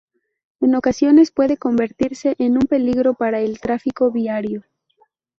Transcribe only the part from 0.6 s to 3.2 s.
En ocasiones puede convertirse en un peligro